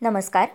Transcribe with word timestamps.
नमस्कार. 0.00 0.48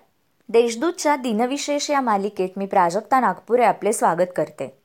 देशदूतच्या 0.50 1.16
दिनविशेष 1.16 1.90
या 1.90 2.02
मालिकेत 2.02 2.50
मी 2.58 2.66
प्राजक्ता 2.66 3.20
नागपुरे 3.20 3.64
आपले 3.64 3.94
स्वागत 3.94 4.28
करते. 4.36 4.78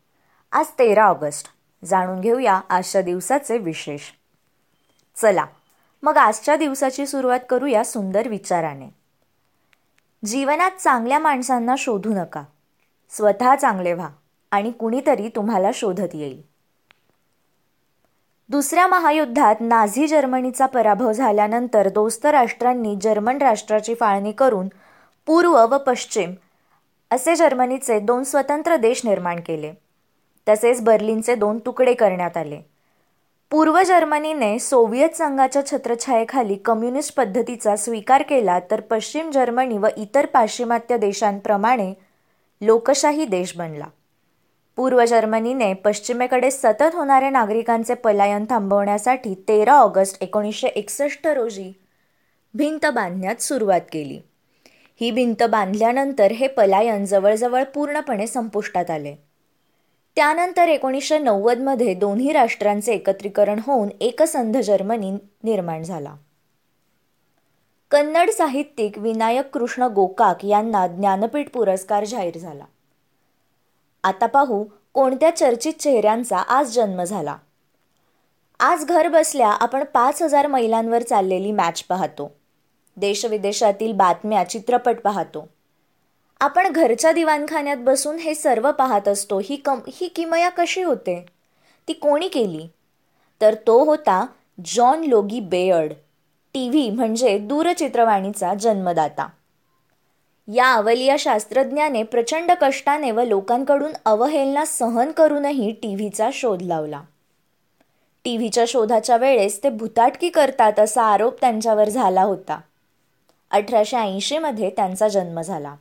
आज 0.52 0.66
तेरा 0.78 1.04
ऑगस्ट. 1.04 1.46
जाणून 1.84 2.20
घेऊया 2.20 2.60
आजच्या 2.70 3.02
दिवसाचे 3.02 3.58
विशेष. 3.58 4.00
चला 5.16 5.46
मग 6.02 6.16
आजच्या 6.16 6.56
दिवसाची 6.56 7.06
सुरुवात 7.06 7.40
करूया 7.48 7.84
सुंदर 7.84 8.28
विचाराने. 8.28 8.94
जीवनात 10.24 10.70
चांगल्या 10.70 11.18
माणसांना 11.18 11.74
शोधू 11.78 12.10
नका. 12.10 12.42
स्वतः 13.10 13.54
चांगले 13.54 13.92
व्हा 13.92 14.08
आणि 14.50 14.70
कुणीतरी 14.70 15.28
तुम्हाला 15.28 15.70
शोधत 15.74 16.14
येईल. 16.14 16.42
दुसऱ्या 18.50 18.86
महायुद्धात 18.86 19.54
नाझी 19.60 20.06
जर्मनीचा 20.06 20.66
पराभव 20.66 21.12
झाल्यानंतर 21.12 21.88
दोस्त 21.88 22.26
राष्ट्रांनी 22.26 22.94
जर्मन 23.00 23.38
राष्ट्राची 23.38 23.94
फाळणी 23.94 24.32
करून 24.32 24.68
पूर्व 25.26 25.56
व 25.70 25.78
पश्चिम 25.78 26.34
असे 27.10 27.34
जर्मनीचे 27.36 27.98
दोन 28.00 28.22
स्वतंत्र 28.22 28.76
देश 28.76 29.00
निर्माण 29.04 29.40
केले. 29.40 29.72
तसेच 30.48 30.80
बर्लिनचे 30.80 31.34
दोन 31.34 31.58
तुकडे 31.58 31.94
करण्यात 31.94 32.36
आले. 32.36 32.60
पूर्व 33.50 33.82
जर्मनीने 33.82 34.58
सोव्हिएत 34.58 35.16
संघाच्या 35.16 35.66
छत्रछायेखाली 35.66 36.54
कम्युनिस्ट 36.54 37.16
पद्धतीचा 37.16 37.76
स्वीकार 37.76 38.22
केला 38.22 38.58
तर 38.70 38.80
पश्चिम 38.80 39.30
जर्मनी 39.30 39.78
व 39.78 39.86
इतर 39.96 40.26
पाश्चिमात्य 40.26 40.96
देशांप्रमाणे 40.96 41.94
लोकशाही 42.60 43.24
देश 43.24 43.56
बनला. 43.56 43.86
पूर्व 44.76 45.04
जर्मनीने 45.04 45.74
पश्चिमेकडे 45.74 46.50
सतत 46.50 46.94
होणारे 46.94 47.30
नागरिकांचे 47.30 47.94
पलायन 47.94 48.44
थांबवण्यासाठी 48.50 49.34
तेरा 49.48 49.72
ऑगस्ट 49.72 50.22
एकोणीसशे 50.22 50.66
एकसष्ट 50.66 51.26
रोजी 51.26 51.72
भिंत 52.54 52.86
बांधण्यात 52.86 53.42
सुरुवात 53.42 53.80
केली. 53.92 54.20
ही 55.00 55.10
भिंत 55.10 55.42
बांधल्यानंतर 55.42 56.32
हे 56.32 56.48
पलायन 56.48 57.04
जवळजवळ 57.04 57.64
पूर्णपणे 57.64 58.26
संपुष्टात 58.26 58.90
आले. 58.90 59.14
त्यानंतर 60.16 60.68
एकोणीसशे 60.68 61.18
नव्वदमध्ये 61.18 61.94
दोन्ही 61.94 62.32
राष्ट्रांचे 62.32 62.92
एकत्रीकरण 62.92 63.60
होऊन 63.66 63.88
एकसंध 64.00 64.56
जर्मनी 64.56 65.10
निर्माण 65.42 65.82
झाला. 65.82 66.14
कन्नड 67.90 68.30
साहित्यिक 68.30 68.98
विनायक 68.98 69.46
कृष्ण 69.46 69.82
गोकाक 69.82 70.44
यांना 70.44 70.86
ज्ञानपीठ 70.86 71.50
पुरस्कार 71.50 72.04
जाहीर 72.04 72.38
झाला. 72.38 72.64
आता 74.06 74.26
पाहू 74.26 74.64
कोणत्या 74.92 75.36
चर्चित 75.36 75.72
चेहऱ्यांचा 75.72 76.38
आज 76.38 76.66
जन्म 76.66 77.04
झाला. 77.04 77.36
आज 78.60 78.84
घर 78.84 79.08
बसल्या 79.08 79.48
आपण 79.48 79.84
पाच 79.84 80.22
हजार 80.22 80.46
मैलांवर 80.46 81.02
चाललेली 81.02 81.52
मॅच 81.52 81.82
पाहतो. 81.82 82.34
देशविदेशातील 82.96 83.92
बातम्या 83.92 84.48
चित्रपट 84.48 85.00
पाहतो. 85.00 85.48
आपण 86.40 86.72
घरच्या 86.72 87.12
दिवाणखान्यात 87.12 87.76
बसून 87.76 88.16
हे 88.16 88.34
सर्व 88.34 88.72
पाहत 88.72 89.08
असतो 89.08 89.38
ही 89.38 89.56
कम 89.56 89.78
ही 89.88 90.08
किमया 90.08 90.48
कशी 90.48 90.82
होते? 90.82 91.26
ती 91.88 91.92
कोणी 91.92 92.28
केली? 92.28 92.66
तर 93.40 93.54
तो 93.54 93.84
होता 93.84 94.26
John 94.64 95.04
Logie 95.04 95.40
Baird 95.40 95.92
T 96.54 96.68
V 96.68 96.90
म्हणजे 96.90 97.38
दूरचित्रवाणीचा 97.38 98.54
जन्मदाता. 98.54 99.28
या 100.48 100.72
अवलिया 100.72 101.16
शास्त्रज्ञाने 101.18 102.02
प्रचंड 102.02 102.52
कष्टाने 102.60 103.10
व 103.10 103.20
लोकांकडून 103.20 103.92
अवहेलना 104.04 104.64
सहन 104.64 105.10
करूनही 105.10 105.72
टीव्हीचा 105.72 106.30
शोध 106.32 106.62
लावला. 106.62 107.02
टीव्हीच्या 108.24 108.64
शोधाच्या 108.68 109.16
वेळेस 109.16 109.64
ते 109.64 109.68
भुताटकी 109.68 110.28
करतात 110.28 110.78
असा 110.78 111.02
आरोप 111.02 111.40
त्यांच्यावर 111.40 111.88
झाला 111.88 112.22
होता. 112.22 112.60
अठराशे 113.50 113.96
ऐंशीमध्ये 113.96 114.70
त्यांचा 114.70 115.08
जन्म 115.08 115.40
झाला. 115.40 115.74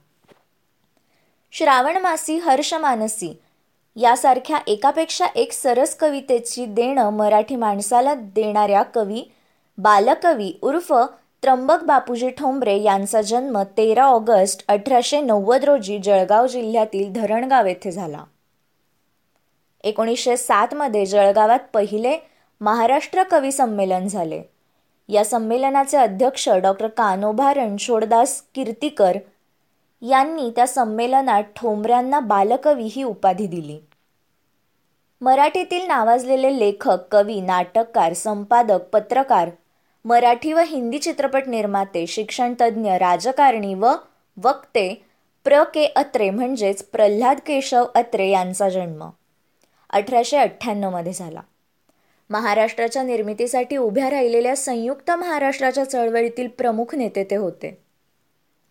श्रावणमासी 1.52 2.38
हर्षमानसी 2.38 3.40
यासारख्या 3.96 4.60
एकापेक्षा 4.68 5.26
एक 5.36 5.52
सरस 5.52 5.96
कवितेची 5.96 6.66
देणं 6.66 7.10
मराठी 7.10 7.56
माणसाला 7.56 8.14
देणाऱ्या 8.16 8.84
कवी 8.84 9.24
बालकवी 9.78 10.54
उर्फ 10.62 10.94
त्र्यंबक 11.46 11.84
बापूजी 11.84 12.30
ठोंबरे 12.30 12.82
यांचा 12.82 13.22
जन्म 13.22 13.64
तेरा 13.78 14.06
ऑगस्ट 14.06 14.66
अठराशे 14.68 15.22
नव्वद 15.22 15.64
रोजी 15.64 16.00
जळगाव 16.00 16.48
जिल्ह्यातील 16.48 17.14
धरणगाव 17.14 17.66
येथे 17.66 17.92
झाला. 17.92 18.24
एकोणीसशे 19.84 20.38
सातमध्ये 20.38 21.06
जळगावात 21.06 21.60
पहिले 21.74 22.18
महाराष्ट्र 22.62 23.24
कवी 23.24 23.52
संमेलन 23.52 24.08
झाले. 24.08 24.42
या 25.10 25.26
संमेलनाचे 25.26 25.98
अध्यक्ष 25.98 26.50
डॉक्टर 26.50 26.88
कानोभा 26.88 27.54
रणछोडदास 27.54 28.44
कीर्तीकर 28.56 29.18
यांनी 30.02 30.50
त्या 30.50 30.68
संमेलनात 30.68 31.44
ठोंबऱ्यांना 31.56 32.20
बालकवी 32.20 32.84
ही 32.84 33.04
उपाधी 33.04 33.48
दिली. 33.48 33.80
मराठीतील 35.22 35.88
नावाजलेले 35.88 36.60
लेखक 36.60 36.98
कवी 37.12 37.42
नाटककार 37.42 38.14
संपादक 38.14 38.80
पत्रकार 38.94 39.50
मराठी 40.06 40.54
व 40.54 40.60
हिंदी 40.60 41.00
चित्रपट 41.00 41.48
निर्माते 41.48 42.08
शिक्षणतज्ज्ञ 42.08 42.92
राजकारणी 42.92 43.74
व 43.74 43.92
वक्ते 44.38 45.06
प्र. 45.44 45.64
के. 45.64 45.86
अत्रे 45.86 46.30
म्हणजेच 46.30 46.84
प्रल्हाद 46.84 47.40
केशव 47.46 47.86
अत्रे 47.96 48.30
यांचा 48.30 48.70
जन्म 48.70 49.10
अठराशे 49.90 50.38
अठ्ठ्याण्णवमध्ये 50.38 51.14
झाला. 51.14 51.42
महाराष्ट्राच्या 52.30 53.04
निर्मितीसाठी 53.04 53.78
उभ्या 53.78 54.10
राहिलेल्या 54.10 54.56
संयुक्त 54.56 55.12
महाराष्ट्राच्या 55.12 55.90
चळवळीतील 55.90 56.48
प्रमुख 56.48 56.96
नेते 56.96 57.24
ते 57.24 57.36
होते. 57.36 57.82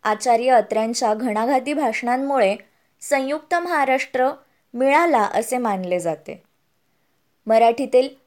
आचार्य 0.02 0.50
अत्र्यांच्या 0.50 1.14
घणाघाती 1.14 1.72
भाषणांमुळे 1.72 2.56
संयुक्त 3.00 3.54
महाराष्ट्र 3.54 4.30
मिळाला 4.74 5.22
असे 5.22 5.58
मानले 5.58 6.00
जाते. 6.00 6.42
मराठीतील 7.46 8.23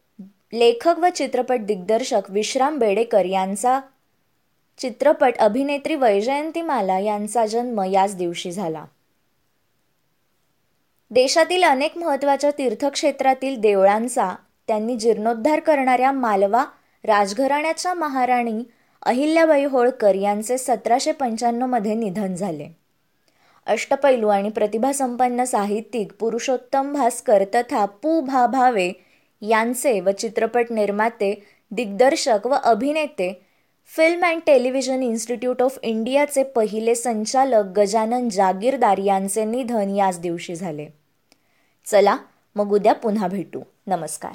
लेखक 0.54 1.00
व 1.00 1.10
चित्रपट 1.10 1.60
दिग्दर्शक 1.60 2.30
विश्राम 2.30 2.78
बेडेकर 2.80 3.26
यांचा 3.26 3.80
चित्रपट 4.80 5.38
अभिनेत्री 5.38 5.96
वैजयंतीमाला 5.96 7.00
यांचा 7.00 7.46
जन्म 7.46 7.82
याच 7.82 8.16
दिवशी 8.16 8.52
झाला. 8.52 8.86
देशातील 11.12 11.64
अनेक 11.64 11.98
महत्त्वाच्या 11.98 12.52
तीर्थक्षेत्रातील 12.52 13.60
देवळांचा 13.60 14.34
त्यांनी 14.68 14.96
जीर्णोद्धार 14.96 15.60
करणाऱ्या 15.60 16.12
मालवा 16.12 16.64
राजघराण्याच्या 17.04 17.94
महाराणी 17.94 18.64
अहिल्याबाई 19.02 19.66
होळकर 19.66 20.16
यांचे 20.16 20.58
सतराशे 20.58 21.12
पंच्याण्णवमध्ये 21.12 21.94
निधन 21.94 22.36
झाले. 22.36 22.68
अष्टपैलू 23.68 24.28
आणि 24.28 24.50
प्रतिभासंपन्न 24.50 25.44
साहित्यिक 25.44 26.14
पुरुषोत्तम 26.14 26.94
भास्कर 26.94 27.44
तथा 27.56 27.86
पु 27.86 28.20
भा 28.22 28.46
भावे 28.48 28.92
यांचे 29.42 30.00
व 30.00 30.12
चित्रपट 30.12 30.66
निर्माते 30.70 31.44
दिग्दर्शक 31.72 32.48
व 32.48 32.54
अभिनेते 32.64 33.42
Film 33.96 34.26
and 34.26 34.42
Television 34.46 35.04
Institute 35.04 35.62
of 35.62 35.80
इंडियाचे 35.84 36.44
पहिले 36.44 36.96
संचालक 36.96 37.66
गजानन 37.80 38.30
जागीरदार 38.30 38.98
यांचे 38.98 39.46
निधन 39.46 39.96
याच 39.96 40.20
दिवशी 40.20 40.56
झाले. 40.56 40.88
चला 41.86 42.18
मग 42.56 42.72
उद्या 42.72 42.94
पुन्हा 42.94 43.28
भेटू. 43.28 43.62
नमस्कार. 43.88 44.32